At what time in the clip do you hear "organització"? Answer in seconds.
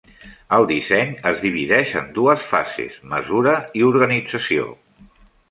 3.93-4.67